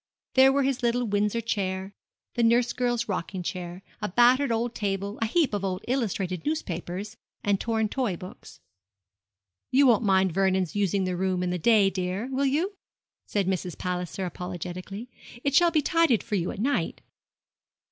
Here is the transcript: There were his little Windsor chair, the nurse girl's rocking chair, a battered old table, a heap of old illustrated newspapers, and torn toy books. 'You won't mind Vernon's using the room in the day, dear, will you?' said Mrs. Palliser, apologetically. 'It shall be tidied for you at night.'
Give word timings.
There 0.33 0.51
were 0.51 0.63
his 0.63 0.81
little 0.81 1.05
Windsor 1.05 1.41
chair, 1.41 1.93
the 2.33 2.41
nurse 2.41 2.73
girl's 2.73 3.07
rocking 3.07 3.43
chair, 3.43 3.83
a 4.01 4.09
battered 4.09 4.51
old 4.51 4.73
table, 4.73 5.19
a 5.21 5.27
heap 5.27 5.53
of 5.53 5.63
old 5.63 5.85
illustrated 5.87 6.43
newspapers, 6.43 7.17
and 7.43 7.61
torn 7.61 7.87
toy 7.87 8.17
books. 8.17 8.59
'You 9.69 9.85
won't 9.85 10.01
mind 10.01 10.31
Vernon's 10.33 10.75
using 10.75 11.03
the 11.03 11.15
room 11.15 11.43
in 11.43 11.51
the 11.51 11.59
day, 11.59 11.91
dear, 11.91 12.27
will 12.31 12.47
you?' 12.47 12.73
said 13.27 13.45
Mrs. 13.45 13.77
Palliser, 13.77 14.25
apologetically. 14.25 15.07
'It 15.43 15.53
shall 15.53 15.69
be 15.69 15.83
tidied 15.83 16.23
for 16.23 16.33
you 16.33 16.49
at 16.49 16.57
night.' 16.57 17.01